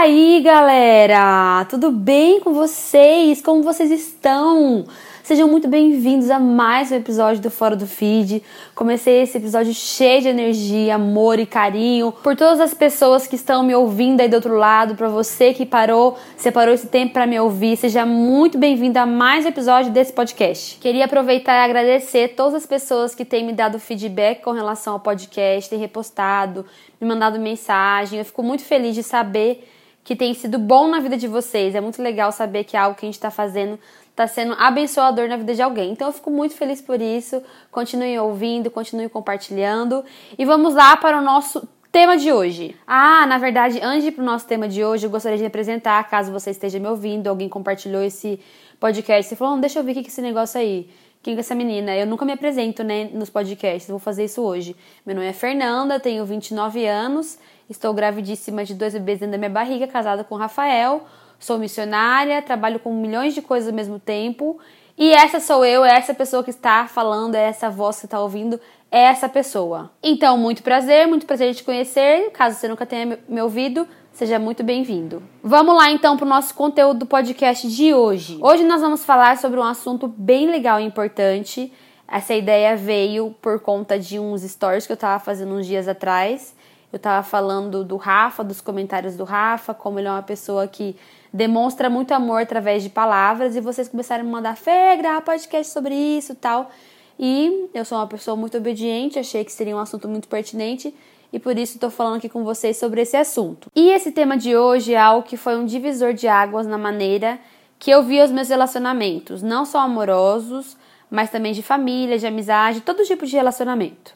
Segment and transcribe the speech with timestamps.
[0.00, 1.64] aí, galera?
[1.70, 3.40] Tudo bem com vocês?
[3.40, 4.84] Como vocês estão?
[5.22, 8.42] Sejam muito bem-vindos a mais um episódio do Fora do Feed.
[8.74, 13.62] Comecei esse episódio cheio de energia, amor e carinho por todas as pessoas que estão
[13.62, 17.38] me ouvindo aí do outro lado, para você que parou, separou esse tempo para me
[17.38, 17.76] ouvir.
[17.76, 20.76] Seja muito bem-vindo a mais um episódio desse podcast.
[20.78, 25.00] Queria aproveitar e agradecer todas as pessoas que têm me dado feedback com relação ao
[25.00, 26.66] podcast, têm repostado,
[27.00, 28.18] me mandado mensagem.
[28.18, 29.70] Eu fico muito feliz de saber
[30.04, 31.74] que tem sido bom na vida de vocês.
[31.74, 33.78] É muito legal saber que algo que a gente está fazendo
[34.10, 35.90] está sendo abençoador na vida de alguém.
[35.90, 37.42] Então eu fico muito feliz por isso.
[37.72, 40.04] Continue ouvindo, continue compartilhando.
[40.38, 42.76] E vamos lá para o nosso tema de hoje.
[42.86, 46.30] Ah, na verdade, antes para o nosso tema de hoje, eu gostaria de apresentar, caso
[46.30, 48.38] você esteja me ouvindo, alguém compartilhou esse
[48.78, 50.88] podcast e falou: oh, deixa eu ver o que é esse negócio aí.
[51.24, 51.96] Quem é essa menina?
[51.96, 54.76] Eu nunca me apresento, né, nos podcasts, vou fazer isso hoje.
[55.06, 59.48] Meu nome é Fernanda, tenho 29 anos, estou gravidíssima de dois bebês dentro da minha
[59.48, 61.06] barriga, casada com Rafael,
[61.38, 64.58] sou missionária, trabalho com milhões de coisas ao mesmo tempo.
[64.98, 68.20] E essa sou eu, é essa pessoa que está falando, é essa voz que está
[68.20, 68.60] ouvindo,
[68.92, 69.90] é essa pessoa.
[70.02, 72.32] Então, muito prazer, muito prazer de te conhecer.
[72.32, 75.20] Caso você nunca tenha me ouvido, Seja muito bem-vindo.
[75.42, 78.38] Vamos lá então para o nosso conteúdo do podcast de hoje.
[78.40, 81.72] Hoje nós vamos falar sobre um assunto bem legal e importante.
[82.06, 86.54] Essa ideia veio por conta de uns stories que eu estava fazendo uns dias atrás.
[86.92, 90.94] Eu estava falando do Rafa, dos comentários do Rafa, como ele é uma pessoa que
[91.32, 93.56] demonstra muito amor através de palavras.
[93.56, 96.70] E vocês começaram a me mandar, Fê, grava podcast sobre isso tal.
[97.18, 100.94] E eu sou uma pessoa muito obediente, achei que seria um assunto muito pertinente
[101.34, 103.68] e por isso estou falando aqui com vocês sobre esse assunto.
[103.74, 107.40] E esse tema de hoje é algo que foi um divisor de águas na maneira
[107.76, 110.76] que eu vi os meus relacionamentos, não só amorosos,
[111.10, 114.14] mas também de família, de amizade, todo tipo de relacionamento.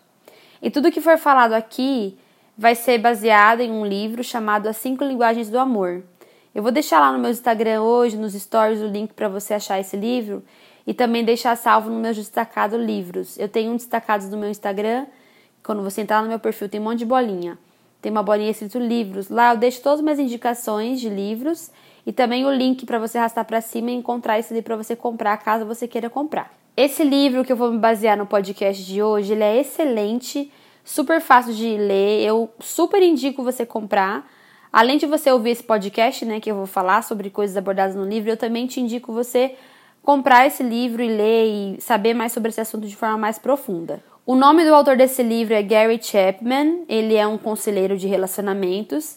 [0.62, 2.16] E tudo que for falado aqui
[2.56, 6.05] vai ser baseado em um livro chamado As Cinco Linguagens do Amor.
[6.55, 9.80] Eu vou deixar lá no meu Instagram hoje, nos stories, o link para você achar
[9.80, 10.45] esse livro
[10.86, 13.36] e também deixar salvo no meu destacado livros.
[13.40, 15.05] Eu tenho um destacados no meu Instagram
[15.68, 17.58] quando você entrar no meu perfil, tem um monte de bolinha.
[18.01, 19.29] Tem uma bolinha escrito livros.
[19.29, 21.70] Lá eu deixo todas as minhas indicações de livros
[22.06, 24.96] e também o link para você arrastar para cima e encontrar esse livro para você
[24.96, 26.51] comprar, caso você queira comprar.
[26.74, 30.51] Esse livro que eu vou me basear no podcast de hoje, ele é excelente,
[30.83, 32.24] super fácil de ler.
[32.24, 34.27] Eu super indico você comprar.
[34.73, 38.07] Além de você ouvir esse podcast, né, que eu vou falar sobre coisas abordadas no
[38.07, 39.55] livro, eu também te indico você
[40.02, 44.02] comprar esse livro e ler e saber mais sobre esse assunto de forma mais profunda.
[44.28, 49.16] O nome do autor desse livro é Gary Chapman, ele é um conselheiro de relacionamentos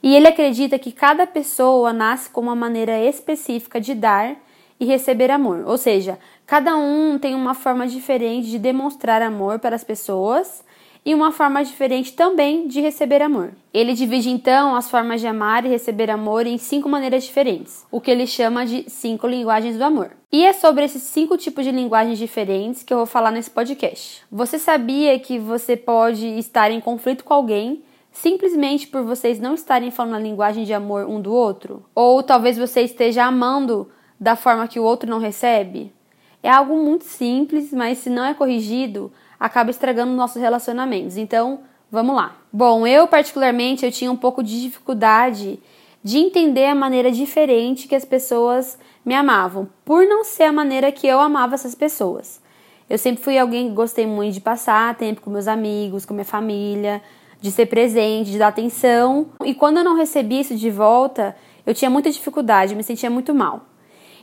[0.00, 4.36] e ele acredita que cada pessoa nasce com uma maneira específica de dar
[4.78, 9.74] e receber amor, ou seja, cada um tem uma forma diferente de demonstrar amor para
[9.74, 10.62] as pessoas
[11.04, 13.52] e uma forma diferente também de receber amor.
[13.74, 18.00] Ele divide então as formas de amar e receber amor em cinco maneiras diferentes, o
[18.00, 20.12] que ele chama de cinco linguagens do amor.
[20.30, 24.22] E é sobre esses cinco tipos de linguagens diferentes que eu vou falar nesse podcast.
[24.30, 29.90] Você sabia que você pode estar em conflito com alguém simplesmente por vocês não estarem
[29.90, 31.84] falando a linguagem de amor um do outro?
[31.94, 35.92] Ou talvez você esteja amando da forma que o outro não recebe?
[36.42, 39.12] É algo muito simples, mas se não é corrigido,
[39.42, 41.16] acaba estragando nossos relacionamentos.
[41.16, 42.36] Então, vamos lá.
[42.52, 45.58] Bom, eu particularmente eu tinha um pouco de dificuldade
[46.00, 50.92] de entender a maneira diferente que as pessoas me amavam, por não ser a maneira
[50.92, 52.40] que eu amava essas pessoas.
[52.88, 56.24] Eu sempre fui alguém que gostei muito de passar tempo com meus amigos, com minha
[56.24, 57.02] família,
[57.40, 59.26] de ser presente, de dar atenção.
[59.44, 61.34] E quando eu não recebi isso de volta,
[61.66, 63.62] eu tinha muita dificuldade, me sentia muito mal.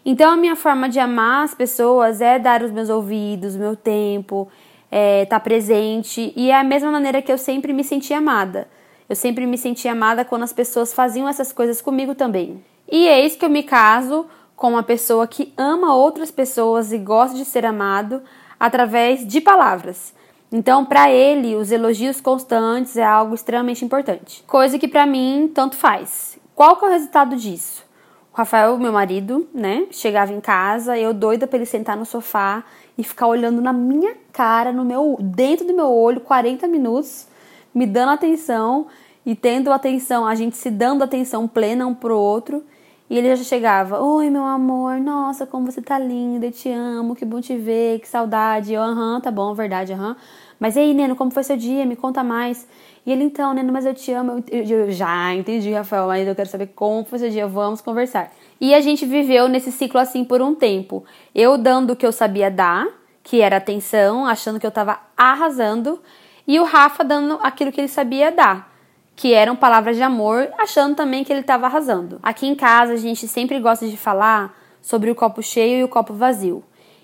[0.06, 4.48] Então a minha forma de amar as pessoas é dar os meus ouvidos, meu tempo,
[4.92, 8.68] é, tá presente e é a mesma maneira que eu sempre me senti amada.
[9.08, 12.64] Eu sempre me senti amada quando as pessoas faziam essas coisas comigo também.
[12.92, 17.36] E eis que eu me caso com uma pessoa que ama outras pessoas e gosta
[17.36, 18.22] de ser amado
[18.60, 20.14] através de palavras.
[20.52, 24.44] Então, para ele, os elogios constantes é algo extremamente importante.
[24.48, 26.38] Coisa que para mim tanto faz.
[26.56, 27.86] Qual que é o resultado disso?
[28.34, 32.64] O Rafael, meu marido, né, chegava em casa, eu doida para ele sentar no sofá
[33.00, 37.30] e ficar olhando na minha cara, no meu, dentro do meu olho, 40 minutos,
[37.74, 38.88] me dando atenção
[39.26, 42.62] e tendo atenção, a gente se dando atenção plena um pro outro.
[43.10, 47.16] E ele já chegava: Oi, meu amor, nossa, como você tá linda, eu te amo,
[47.16, 48.74] que bom te ver, que saudade.
[48.74, 50.18] Eu, aham, tá bom, verdade, aham.
[50.60, 51.86] Mas e aí, Neno, como foi seu dia?
[51.86, 52.68] Me conta mais.
[53.06, 54.44] E ele, então, Neno, mas eu te amo.
[54.52, 57.80] Eu, eu, eu já entendi, Rafael, mas eu quero saber como foi seu dia, vamos
[57.80, 58.30] conversar.
[58.60, 61.06] E a gente viveu nesse ciclo assim por um tempo.
[61.34, 62.88] Eu dando o que eu sabia dar,
[63.24, 66.02] que era atenção, achando que eu tava arrasando,
[66.48, 68.74] e o Rafa dando aquilo que ele sabia dar,
[69.16, 72.20] que eram palavras de amor, achando também que ele estava arrasando.
[72.24, 75.88] Aqui em casa a gente sempre gosta de falar sobre o copo cheio e o
[75.88, 76.64] copo vazio.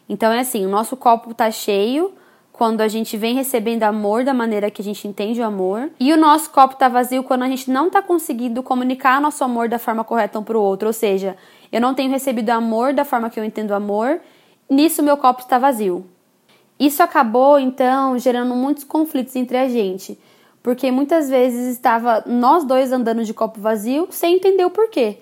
[0.09, 2.13] Então é assim, o nosso copo tá cheio
[2.57, 6.13] quando a gente vem recebendo amor da maneira que a gente entende o amor, e
[6.13, 9.77] o nosso copo tá vazio quando a gente não tá conseguindo comunicar nosso amor da
[9.77, 11.35] forma correta um pro outro, ou seja,
[11.69, 14.21] eu não tenho recebido amor da forma que eu entendo amor,
[14.69, 16.05] nisso meu copo está vazio.
[16.79, 20.17] Isso acabou então gerando muitos conflitos entre a gente,
[20.63, 25.17] porque muitas vezes estava nós dois andando de copo vazio sem entender o porquê.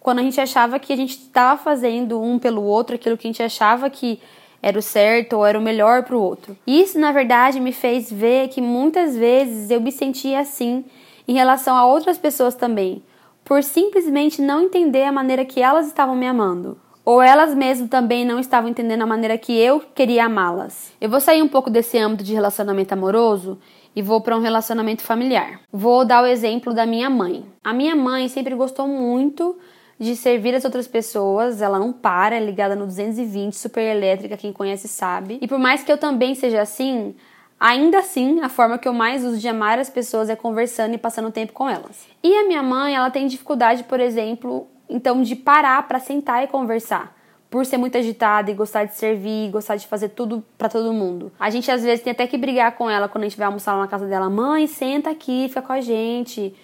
[0.00, 3.30] Quando a gente achava que a gente estava fazendo um pelo outro aquilo que a
[3.30, 4.18] gente achava que
[4.62, 6.56] era o certo ou era o melhor para o outro.
[6.66, 10.84] Isso, na verdade, me fez ver que muitas vezes eu me sentia assim
[11.26, 13.02] em relação a outras pessoas também,
[13.44, 16.78] por simplesmente não entender a maneira que elas estavam me amando.
[17.04, 20.92] Ou elas mesmas também não estavam entendendo a maneira que eu queria amá-las.
[21.00, 23.58] Eu vou sair um pouco desse âmbito de relacionamento amoroso
[23.96, 25.60] e vou para um relacionamento familiar.
[25.72, 27.46] Vou dar o exemplo da minha mãe.
[27.64, 29.56] A minha mãe sempre gostou muito
[29.98, 34.52] de servir as outras pessoas, ela não para, é ligada no 220, super elétrica, quem
[34.52, 35.38] conhece sabe.
[35.40, 37.16] E por mais que eu também seja assim,
[37.58, 40.98] ainda assim, a forma que eu mais uso de amar as pessoas é conversando e
[40.98, 42.06] passando tempo com elas.
[42.22, 46.46] E a minha mãe, ela tem dificuldade, por exemplo, então de parar para sentar e
[46.46, 47.16] conversar
[47.50, 51.32] por ser muito agitada e gostar de servir, gostar de fazer tudo para todo mundo.
[51.40, 53.72] A gente às vezes tem até que brigar com ela quando a gente vai almoçar
[53.72, 54.28] lá na casa dela.
[54.28, 56.54] Mãe, senta aqui, fica com a gente.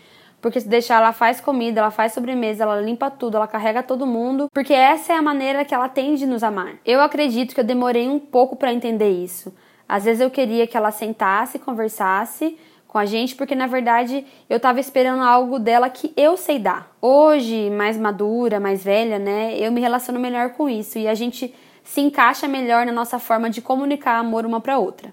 [0.45, 4.07] Porque se deixar, ela faz comida, ela faz sobremesa, ela limpa tudo, ela carrega todo
[4.07, 4.51] mundo.
[4.53, 6.75] Porque essa é a maneira que ela tem de nos amar.
[6.85, 9.57] Eu acredito que eu demorei um pouco para entender isso.
[9.89, 14.61] Às vezes eu queria que ela sentasse, conversasse com a gente, porque na verdade eu
[14.61, 16.95] tava esperando algo dela que eu sei dar.
[17.01, 21.55] Hoje, mais madura, mais velha, né, eu me relaciono melhor com isso e a gente
[21.83, 25.11] se encaixa melhor na nossa forma de comunicar amor uma para outra.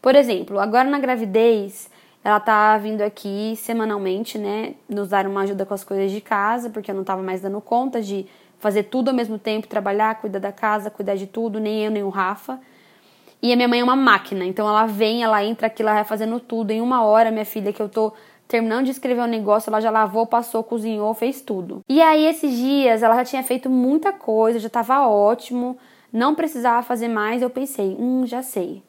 [0.00, 1.88] Por exemplo, agora na gravidez,
[2.24, 6.70] ela tá vindo aqui semanalmente, né, nos dar uma ajuda com as coisas de casa,
[6.70, 8.26] porque eu não tava mais dando conta de
[8.58, 12.04] fazer tudo ao mesmo tempo, trabalhar, cuidar da casa, cuidar de tudo, nem eu nem
[12.04, 12.60] o Rafa.
[13.42, 16.04] E a minha mãe é uma máquina, então ela vem, ela entra aqui, ela vai
[16.04, 16.70] fazendo tudo.
[16.70, 18.12] Em uma hora, minha filha, que eu tô
[18.46, 21.80] terminando de escrever o um negócio, ela já lavou, passou, cozinhou, fez tudo.
[21.88, 25.76] E aí, esses dias, ela já tinha feito muita coisa, já tava ótimo,
[26.12, 27.42] não precisava fazer mais.
[27.42, 28.80] Eu pensei, hum, já sei.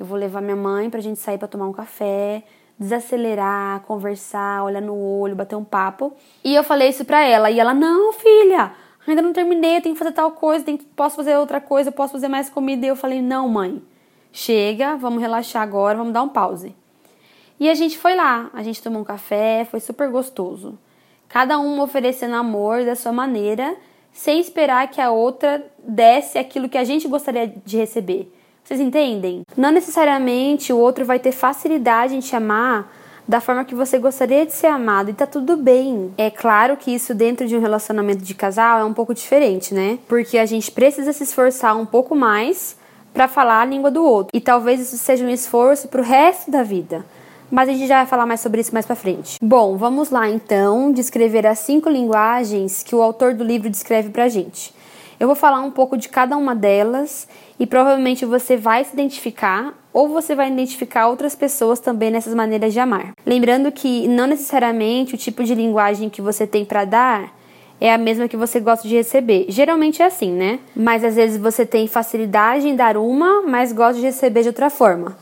[0.00, 2.44] Eu vou levar minha mãe pra gente sair para tomar um café,
[2.78, 6.12] desacelerar, conversar, olhar no olho, bater um papo.
[6.44, 7.50] E eu falei isso pra ela.
[7.50, 8.72] E ela, não, filha,
[9.06, 12.28] ainda não terminei, tenho que fazer tal coisa, tenho, posso fazer outra coisa, posso fazer
[12.28, 12.86] mais comida.
[12.86, 13.82] E eu falei, não, mãe,
[14.32, 16.74] chega, vamos relaxar agora, vamos dar um pause.
[17.58, 20.78] E a gente foi lá, a gente tomou um café, foi super gostoso.
[21.28, 23.76] Cada um oferecendo amor da sua maneira,
[24.12, 28.32] sem esperar que a outra desse aquilo que a gente gostaria de receber.
[28.68, 29.46] Vocês entendem?
[29.56, 32.92] Não necessariamente o outro vai ter facilidade em te amar
[33.26, 36.12] da forma que você gostaria de ser amado e tá tudo bem.
[36.18, 39.98] É claro que isso dentro de um relacionamento de casal é um pouco diferente, né?
[40.06, 42.76] Porque a gente precisa se esforçar um pouco mais
[43.14, 44.36] para falar a língua do outro.
[44.36, 47.06] E talvez isso seja um esforço pro resto da vida.
[47.50, 49.38] Mas a gente já vai falar mais sobre isso mais para frente.
[49.42, 54.28] Bom, vamos lá então descrever as cinco linguagens que o autor do livro descreve pra
[54.28, 54.76] gente.
[55.18, 57.26] Eu vou falar um pouco de cada uma delas
[57.58, 62.72] e provavelmente você vai se identificar ou você vai identificar outras pessoas também nessas maneiras
[62.72, 63.12] de amar.
[63.26, 67.36] Lembrando que não necessariamente o tipo de linguagem que você tem para dar
[67.80, 69.46] é a mesma que você gosta de receber.
[69.48, 70.58] Geralmente é assim, né?
[70.74, 74.68] Mas às vezes você tem facilidade em dar uma, mas gosta de receber de outra
[74.68, 75.16] forma.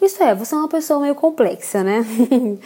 [0.00, 2.04] Isso é, você é uma pessoa meio complexa, né?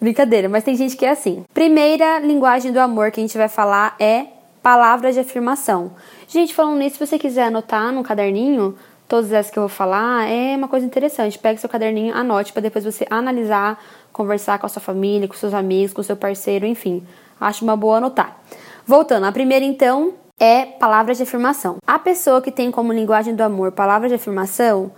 [0.00, 1.44] Brincadeira, mas tem gente que é assim.
[1.54, 4.26] Primeira linguagem do amor que a gente vai falar é
[4.62, 5.92] palavras de afirmação.
[6.28, 8.76] Gente, falando nisso, se você quiser anotar no caderninho,
[9.08, 11.38] todas essas que eu vou falar, é uma coisa interessante.
[11.38, 15.52] Pegue seu caderninho, anote para depois você analisar, conversar com a sua família, com seus
[15.52, 17.04] amigos, com seu parceiro, enfim.
[17.40, 18.36] Acho uma boa anotar.
[18.86, 21.76] Voltando, a primeira então é palavras de afirmação.
[21.86, 24.92] A pessoa que tem como linguagem do amor palavras de afirmação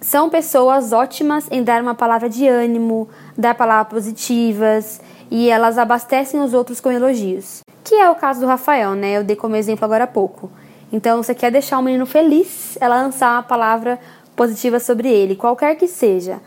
[0.00, 6.40] são pessoas ótimas em dar uma palavra de ânimo, dar palavras positivas e elas abastecem
[6.40, 7.60] os outros com elogios.
[7.84, 9.16] Que é o caso do Rafael, né?
[9.16, 10.50] Eu dei como exemplo agora há pouco.
[10.92, 13.98] Então, você quer deixar o menino feliz, ela lançar uma palavra
[14.34, 16.40] positiva sobre ele, qualquer que seja.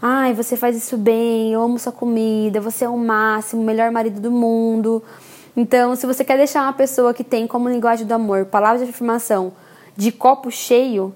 [0.00, 3.90] Ai, você faz isso bem, eu amo sua comida, você é o máximo, o melhor
[3.90, 5.02] marido do mundo.
[5.56, 8.90] Então, se você quer deixar uma pessoa que tem como linguagem do amor palavras de
[8.90, 9.52] afirmação
[9.96, 11.14] de copo cheio,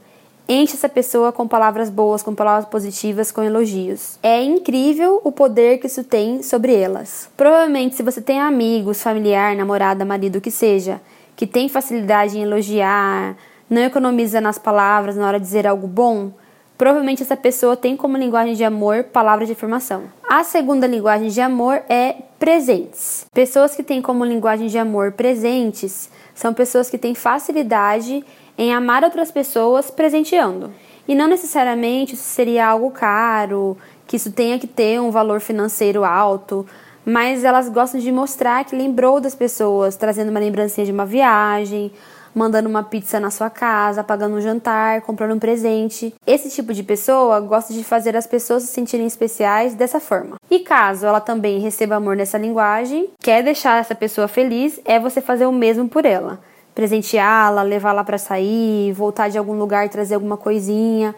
[0.50, 4.18] enche essa pessoa com palavras boas, com palavras positivas, com elogios.
[4.20, 7.30] É incrível o poder que isso tem sobre elas.
[7.36, 11.00] Provavelmente, se você tem amigos, familiar, namorada, marido, o que seja,
[11.36, 13.36] que tem facilidade em elogiar,
[13.68, 16.32] não economiza nas palavras na hora de dizer algo bom,
[16.76, 20.04] provavelmente essa pessoa tem como linguagem de amor palavras de afirmação.
[20.28, 23.24] A segunda linguagem de amor é presentes.
[23.32, 28.24] Pessoas que têm como linguagem de amor presentes são pessoas que têm facilidade
[28.60, 30.70] em amar outras pessoas presenteando.
[31.08, 33.74] E não necessariamente isso seria algo caro,
[34.06, 36.66] que isso tenha que ter um valor financeiro alto,
[37.02, 41.90] mas elas gostam de mostrar que lembrou das pessoas, trazendo uma lembrancinha de uma viagem,
[42.34, 46.14] mandando uma pizza na sua casa, pagando um jantar, comprando um presente.
[46.26, 50.36] Esse tipo de pessoa gosta de fazer as pessoas se sentirem especiais dessa forma.
[50.50, 55.22] E caso ela também receba amor nessa linguagem, quer deixar essa pessoa feliz, é você
[55.22, 56.49] fazer o mesmo por ela.
[56.80, 61.14] Presenteá-la, levá-la para sair, voltar de algum lugar trazer alguma coisinha.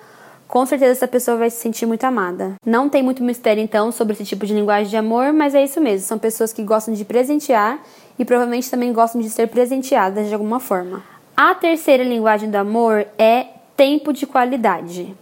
[0.49, 2.55] Com certeza essa pessoa vai se sentir muito amada.
[2.67, 5.81] Não tem muito mistério então sobre esse tipo de linguagem de amor, mas é isso
[5.81, 6.05] mesmo.
[6.05, 7.79] São pessoas que gostam de presentear
[8.19, 11.01] e provavelmente também gostam de ser presenteadas de alguma forma.
[11.37, 15.15] A terceira linguagem do amor é tempo de qualidade.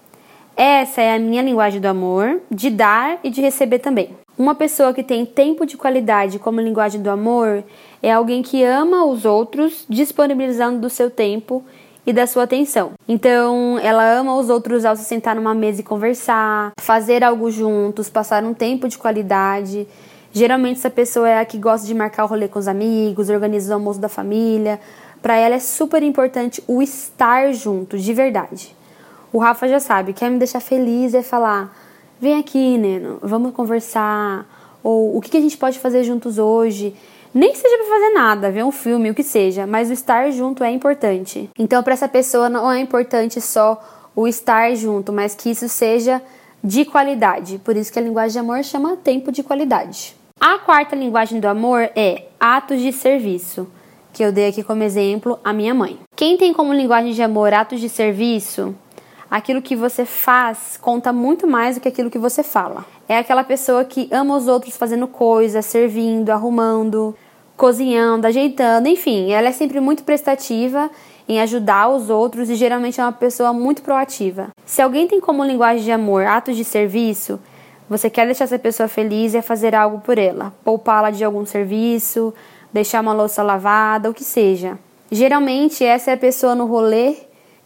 [0.56, 4.16] Essa é a minha linguagem do amor, de dar e de receber também.
[4.38, 7.62] Uma pessoa que tem tempo de qualidade como linguagem do amor
[8.02, 11.62] é alguém que ama os outros, disponibilizando do seu tempo
[12.06, 12.92] e da sua atenção.
[13.06, 18.08] Então, ela ama os outros ao se sentar numa mesa e conversar, fazer algo juntos,
[18.08, 19.86] passar um tempo de qualidade.
[20.32, 23.72] Geralmente essa pessoa é a que gosta de marcar o rolê com os amigos, organiza
[23.72, 24.80] o almoço da família.
[25.20, 28.74] Para ela é super importante o estar junto, de verdade.
[29.32, 31.76] O Rafa já sabe, quer me deixar feliz é falar:
[32.20, 34.46] "Vem aqui, Neno, vamos conversar"
[34.82, 36.94] ou "O que a gente pode fazer juntos hoje?"
[37.32, 40.30] Nem que seja para fazer nada, ver um filme, o que seja, mas o estar
[40.32, 41.48] junto é importante.
[41.56, 43.80] Então, para essa pessoa não é importante só
[44.16, 46.20] o estar junto, mas que isso seja
[46.62, 47.58] de qualidade.
[47.58, 50.16] Por isso que a linguagem de amor chama tempo de qualidade.
[50.40, 53.68] A quarta linguagem do amor é atos de serviço,
[54.12, 55.98] que eu dei aqui como exemplo a minha mãe.
[56.16, 58.74] Quem tem como linguagem de amor atos de serviço,
[59.30, 62.84] aquilo que você faz conta muito mais do que aquilo que você fala.
[63.08, 67.14] É aquela pessoa que ama os outros fazendo coisas, servindo, arrumando,
[67.56, 70.90] cozinhando, ajeitando, enfim, ela é sempre muito prestativa
[71.28, 74.48] em ajudar os outros e geralmente é uma pessoa muito proativa.
[74.64, 77.38] Se alguém tem como linguagem de amor atos de serviço,
[77.88, 81.44] você quer deixar essa pessoa feliz e é fazer algo por ela, poupá-la de algum
[81.44, 82.32] serviço,
[82.72, 84.78] deixar uma louça lavada, o que seja.
[85.10, 87.16] Geralmente essa é a pessoa no rolê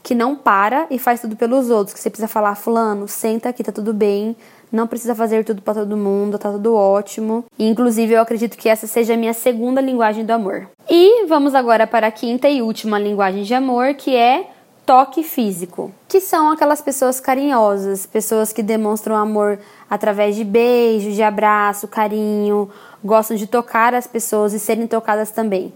[0.05, 3.65] que não para e faz tudo pelos outros, que você precisa falar, fulano, senta aqui,
[3.65, 4.37] tá tudo bem,
[4.71, 7.47] não precisa fazer tudo para todo mundo, tá tudo ótimo.
[7.59, 10.69] Inclusive, eu acredito que essa seja a minha segunda linguagem do amor.
[10.91, 14.51] E vamos agora para a quinta e última linguagem de amor, que é
[14.85, 19.59] toque físico, que são aquelas pessoas carinhosas, pessoas que demonstram amor
[19.89, 22.69] através de beijos, de abraço, carinho,
[23.03, 25.73] gostam de tocar as pessoas e serem tocadas também.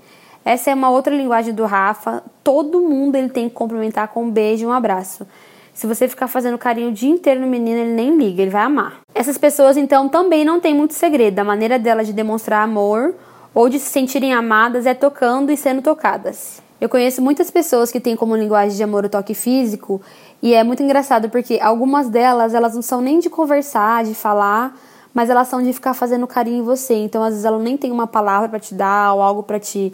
[0.49, 2.23] Essa é uma outra linguagem do Rafa.
[2.43, 5.27] Todo mundo ele tem que cumprimentar com um beijo e um abraço.
[5.75, 8.63] Se você ficar fazendo carinho o dia inteiro no menino, ele nem liga, ele vai
[8.63, 9.01] amar.
[9.15, 11.39] Essas pessoas então também não tem muito segredo.
[11.39, 13.15] A maneira delas de demonstrar amor
[13.55, 16.63] ou de se sentirem amadas é tocando e sendo tocadas.
[16.81, 20.01] Eu conheço muitas pessoas que têm como linguagem de amor o toque físico
[20.41, 24.75] e é muito engraçado porque algumas delas elas não são nem de conversar, de falar,
[25.13, 26.95] mas elas são de ficar fazendo carinho em você.
[26.95, 29.93] Então às vezes ela nem tem uma palavra para te dar ou algo para te,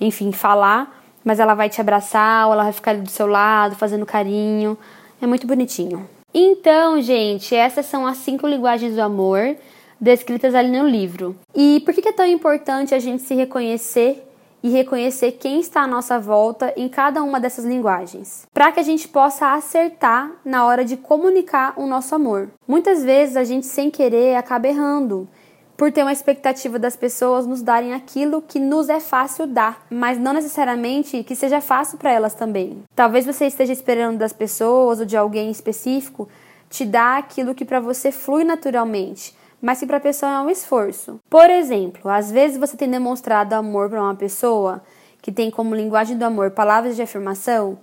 [0.00, 3.76] enfim, falar, mas ela vai te abraçar ou ela vai ficar ali do seu lado
[3.76, 4.78] fazendo carinho.
[5.20, 6.08] É muito bonitinho.
[6.32, 9.56] Então, gente, essas são as cinco linguagens do amor
[10.00, 11.36] descritas ali no livro.
[11.54, 14.26] E por que é tão importante a gente se reconhecer
[14.62, 18.82] e reconhecer quem está à nossa volta em cada uma dessas linguagens, para que a
[18.82, 22.50] gente possa acertar na hora de comunicar o nosso amor.
[22.68, 25.28] Muitas vezes a gente sem querer acaba errando,
[25.80, 30.18] por ter uma expectativa das pessoas nos darem aquilo que nos é fácil dar, mas
[30.18, 32.82] não necessariamente que seja fácil para elas também.
[32.94, 36.28] Talvez você esteja esperando das pessoas ou de alguém específico
[36.68, 40.50] te dar aquilo que para você flui naturalmente, mas que para a pessoa é um
[40.50, 41.18] esforço.
[41.30, 44.82] Por exemplo, às vezes você tem demonstrado amor para uma pessoa
[45.22, 47.78] que tem como linguagem do amor palavras de afirmação,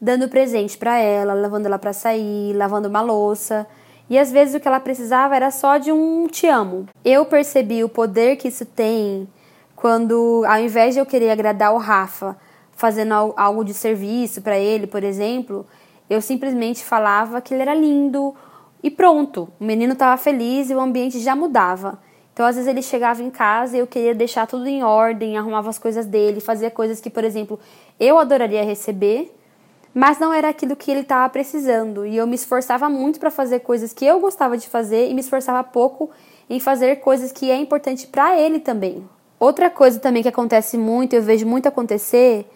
[0.00, 3.66] dando presente para ela, levando ela para sair, lavando uma louça.
[4.12, 6.86] E às vezes o que ela precisava era só de um te amo.
[7.02, 9.26] Eu percebi o poder que isso tem
[9.74, 12.36] quando, ao invés de eu querer agradar o Rafa,
[12.72, 15.66] fazendo algo de serviço para ele, por exemplo,
[16.10, 18.34] eu simplesmente falava que ele era lindo,
[18.82, 21.98] e pronto, o menino estava feliz e o ambiente já mudava.
[22.34, 25.70] Então, às vezes ele chegava em casa e eu queria deixar tudo em ordem, arrumava
[25.70, 27.58] as coisas dele, fazia coisas que, por exemplo,
[27.98, 29.34] eu adoraria receber,
[29.94, 32.06] mas não era aquilo que ele estava precisando.
[32.06, 35.20] E eu me esforçava muito para fazer coisas que eu gostava de fazer e me
[35.20, 36.10] esforçava pouco
[36.48, 39.06] em fazer coisas que é importante para ele também.
[39.38, 42.46] Outra coisa também que acontece muito, eu vejo muito acontecer,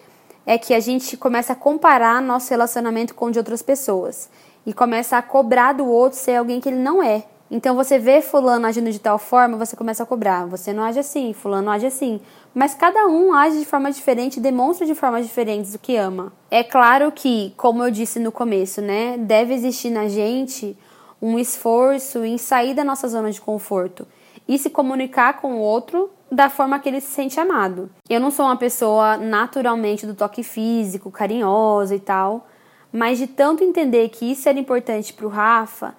[0.46, 4.30] é que a gente começa a comparar nosso relacionamento com o de outras pessoas
[4.64, 7.24] e começa a cobrar do outro ser alguém que ele não é.
[7.50, 10.46] Então você vê fulano agindo de tal forma, você começa a cobrar.
[10.46, 12.20] Você não age assim, fulano age assim.
[12.54, 16.32] Mas cada um age de forma diferente, demonstra de formas diferentes o que ama.
[16.50, 20.76] É claro que, como eu disse no começo, né, deve existir na gente
[21.20, 24.06] um esforço em sair da nossa zona de conforto
[24.48, 27.90] e se comunicar com o outro da forma que ele se sente amado.
[28.08, 32.46] Eu não sou uma pessoa naturalmente do toque físico, carinhosa e tal,
[32.92, 35.94] mas de tanto entender que isso era importante para o Rafa,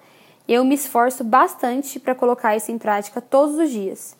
[0.48, 4.16] eu me esforço bastante para colocar isso em prática todos os dias.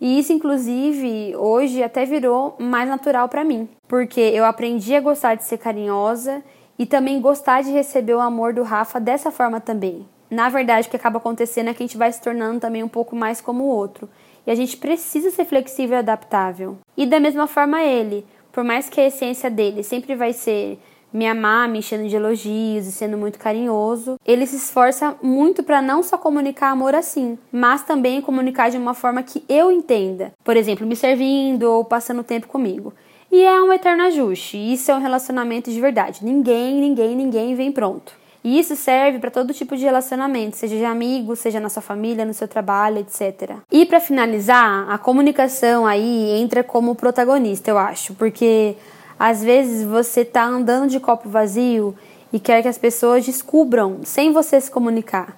[0.00, 5.34] E isso, inclusive, hoje até virou mais natural para mim, porque eu aprendi a gostar
[5.34, 6.42] de ser carinhosa
[6.78, 10.06] e também gostar de receber o amor do Rafa dessa forma também.
[10.30, 12.88] Na verdade, o que acaba acontecendo é que a gente vai se tornando também um
[12.88, 14.08] pouco mais como o outro.
[14.46, 16.76] E a gente precisa ser flexível e adaptável.
[16.96, 20.78] E da mesma forma ele, por mais que a essência dele sempre vai ser
[21.14, 24.18] me amar, me enchendo de elogios e sendo muito carinhoso.
[24.26, 28.94] Ele se esforça muito para não só comunicar amor assim, mas também comunicar de uma
[28.94, 30.32] forma que eu entenda.
[30.42, 32.92] Por exemplo, me servindo ou passando tempo comigo.
[33.30, 34.56] E é um eterno ajuste.
[34.56, 36.24] Isso é um relacionamento de verdade.
[36.24, 38.12] Ninguém, ninguém, ninguém vem pronto.
[38.42, 42.26] E isso serve para todo tipo de relacionamento, seja de amigo, seja na sua família,
[42.26, 43.52] no seu trabalho, etc.
[43.72, 48.76] E para finalizar, a comunicação aí entra como protagonista, eu acho, porque
[49.18, 51.94] às vezes você está andando de copo vazio
[52.32, 55.36] e quer que as pessoas descubram sem você se comunicar.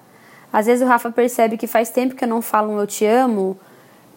[0.51, 3.05] Às vezes o Rafa percebe que faz tempo que eu não falo um eu te
[3.05, 3.57] amo,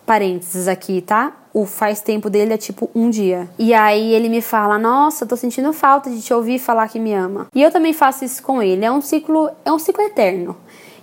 [0.06, 1.32] parênteses aqui, tá?
[1.52, 3.48] O faz tempo dele é tipo um dia.
[3.58, 7.12] E aí ele me fala: "Nossa, tô sentindo falta de te ouvir falar que me
[7.12, 7.48] ama".
[7.54, 8.84] E eu também faço isso com ele.
[8.84, 10.56] É um ciclo, é um ciclo eterno.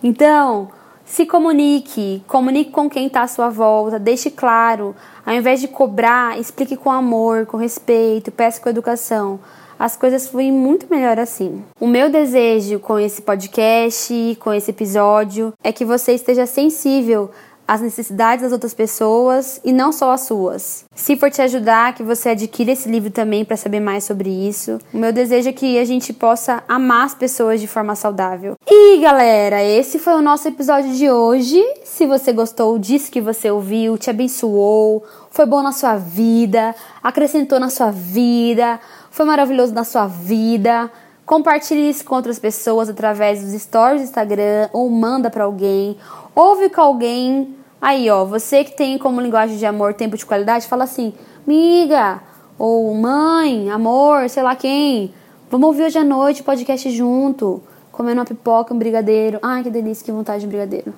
[0.03, 0.69] Então,
[1.07, 4.93] se comunique, comunique com quem está à sua volta, deixe claro.
[5.25, 9.39] Ao invés de cobrar, explique com amor, com respeito, peça com educação.
[9.79, 11.63] As coisas fluem muito melhor assim.
[11.79, 17.31] O meu desejo com esse podcast, com esse episódio, é que você esteja sensível
[17.67, 20.85] as necessidades das outras pessoas e não só as suas.
[20.95, 24.79] Se for te ajudar, que você adquira esse livro também para saber mais sobre isso.
[24.93, 28.55] O meu desejo é que a gente possa amar as pessoas de forma saudável.
[28.65, 31.61] E galera, esse foi o nosso episódio de hoje.
[31.83, 37.59] Se você gostou disso que você ouviu, te abençoou, foi bom na sua vida, acrescentou
[37.59, 38.79] na sua vida,
[39.11, 40.89] foi maravilhoso na sua vida.
[41.25, 45.97] Compartilhe isso com outras pessoas através dos stories do Instagram ou manda para alguém.
[46.37, 50.67] Ouve com alguém Aí, ó, você que tem como linguagem de amor tempo de qualidade,
[50.67, 51.13] fala assim:
[51.45, 52.19] miga,
[52.57, 55.13] ou mãe, amor, sei lá quem,
[55.49, 59.37] vamos ouvir hoje à noite podcast junto, comendo uma pipoca, um brigadeiro.
[59.43, 60.91] Ai, que delícia, que vontade de brigadeiro.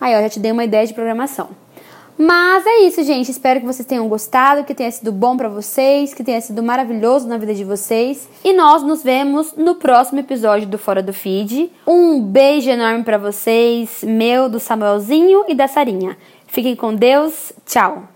[0.00, 1.50] Aí, ó, já te dei uma ideia de programação.
[2.16, 3.30] Mas é isso, gente.
[3.30, 7.26] Espero que vocês tenham gostado, que tenha sido bom para vocês, que tenha sido maravilhoso
[7.26, 8.28] na vida de vocês.
[8.44, 11.70] E nós nos vemos no próximo episódio do Fora do Feed.
[11.86, 16.16] Um beijo enorme para vocês, meu, do Samuelzinho e da Sarinha.
[16.46, 17.52] Fiquem com Deus.
[17.64, 18.11] Tchau.